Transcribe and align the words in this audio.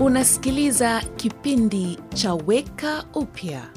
Unasikiliza 0.00 1.00
kipindi 1.16 1.98
cha 2.14 2.34
Weka 2.34 3.04
Upya. 3.14 3.70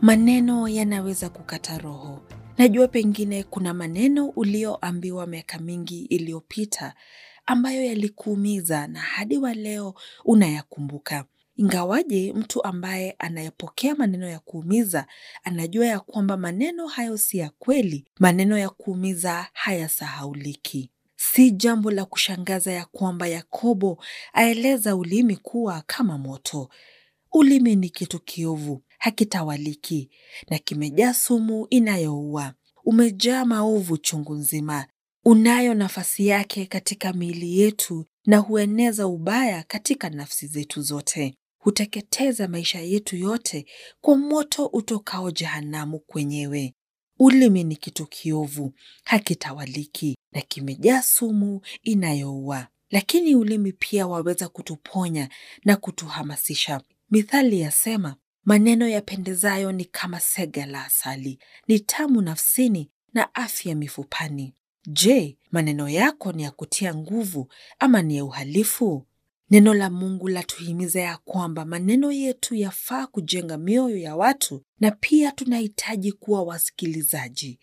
Maneno 0.00 0.68
yanaweza 0.68 1.28
kukata 1.28 1.78
roho. 1.78 2.22
Najua 2.58 2.88
pengine 2.88 3.42
kuna 3.42 3.74
maneno 3.74 4.26
ulioambiwa 4.28 5.26
miaka 5.26 5.58
mingi 5.58 6.00
iliyopita 6.00 6.94
ambayo 7.46 7.84
yalikuumiza 7.84 8.86
na 8.86 9.00
hadi 9.00 9.38
wa 9.38 9.54
leo 9.54 9.94
unayakumbuka. 10.24 11.24
Ingawaje 11.56 12.32
mtu 12.32 12.64
ambaye 12.64 13.14
anayepokea 13.18 13.94
maneno 13.94 14.28
ya 14.28 14.38
kuumiza 14.38 15.06
anajua 15.44 15.86
ya 15.86 16.00
kwamba 16.00 16.36
maneno 16.36 16.86
hayo 16.86 17.16
si 17.16 17.38
ya 17.38 17.50
kweli, 17.58 18.04
maneno 18.18 18.58
ya 18.58 18.68
kuumiza 18.70 19.46
hayasahauliki. 19.52 20.90
Si 21.34 21.50
jambo 21.50 21.90
la 21.90 22.04
kushangaza 22.04 22.72
ya 22.72 22.84
kwamba 22.84 23.28
Yakobo 23.28 24.04
aeleza 24.32 24.96
ulimi 24.96 25.36
kuwa 25.36 25.82
kama 25.86 26.18
moto. 26.18 26.68
Ulimi 27.32 27.76
ni 27.76 27.88
kitu 27.90 28.20
kiovu, 28.20 28.82
hakitawaliki 28.98 30.10
na 30.48 30.58
kimejaa 30.58 31.14
sumu 31.14 31.66
inayoua. 31.70 32.54
Umejaa 32.84 33.44
maovu 33.44 33.98
chungu 33.98 34.34
nzima. 34.34 34.86
Unayo 35.24 35.74
nafasi 35.74 36.26
yake 36.26 36.66
katika 36.66 37.12
miili 37.12 37.58
yetu 37.60 38.06
na 38.26 38.38
hueneza 38.38 39.06
ubaya 39.06 39.62
katika 39.62 40.10
nafsi 40.10 40.46
zetu 40.46 40.82
zote. 40.82 41.34
Huteketeza 41.58 42.48
maisha 42.48 42.80
yetu 42.80 43.16
yote 43.16 43.66
kwa 44.00 44.16
moto 44.16 44.66
utokao 44.66 45.30
jehanamu 45.30 45.98
kwenyewe. 45.98 46.74
Ulimi 47.22 47.64
ni 47.64 47.76
kitu 47.76 48.06
kiovu, 48.06 48.72
hakitawaliki 49.04 50.18
na 50.32 50.40
kimejaa 50.40 51.02
sumu 51.02 51.60
inayoua. 51.82 52.66
Lakini 52.90 53.34
ulimi 53.34 53.72
pia 53.72 54.06
waweza 54.06 54.48
kutuponya 54.48 55.28
na 55.64 55.76
kutuhamasisha. 55.76 56.80
Mithali 57.10 57.60
yasema, 57.60 58.16
maneno 58.44 58.88
yapendezayo 58.88 59.72
ni 59.72 59.84
kama 59.84 60.20
sega 60.20 60.66
la 60.66 60.84
asali, 60.84 61.38
ni 61.68 61.80
tamu 61.80 62.22
nafsini 62.22 62.90
na 63.14 63.34
afya 63.34 63.74
mifupani. 63.74 64.54
Je, 64.86 65.38
maneno 65.50 65.88
yako 65.88 66.32
ni 66.32 66.42
ya 66.42 66.50
kutia 66.50 66.94
nguvu 66.94 67.52
ama 67.78 68.02
ni 68.02 68.16
ya 68.16 68.24
uhalifu? 68.24 69.06
Neno 69.50 69.74
la 69.74 69.90
Mungu 69.90 70.28
latuhimiza 70.28 71.00
ya 71.00 71.16
kwamba 71.16 71.64
maneno 71.64 72.12
yetu 72.12 72.54
yafaa 72.54 73.06
kujenga 73.06 73.58
mioyo 73.58 73.96
ya 73.96 74.16
watu 74.16 74.62
na 74.80 74.90
pia 74.90 75.32
tunahitaji 75.32 76.12
kuwa 76.12 76.42
wasikilizaji. 76.42 77.58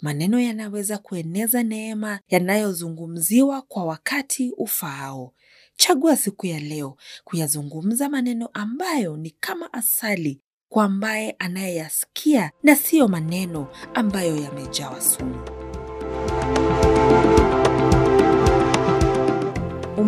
Maneno 0.00 0.40
yanaweza 0.40 0.98
kueneza 0.98 1.62
neema 1.62 2.20
yanayozungumziwa 2.28 3.62
kwa 3.62 3.84
wakati 3.84 4.52
ufaao. 4.56 5.32
Chagua 5.76 6.16
siku 6.16 6.46
ya 6.46 6.60
leo 6.60 6.96
kuyazungumza 7.24 8.08
maneno 8.08 8.48
ambayo 8.52 9.16
ni 9.16 9.30
kama 9.30 9.72
asali 9.72 10.40
kwa 10.68 10.84
ambaye 10.84 11.36
anayeyasikia 11.38 12.50
na 12.62 12.76
siyo 12.76 13.08
maneno 13.08 13.68
ambayo 13.94 14.36
yamejawa 14.36 15.00
sumu. 15.00 15.59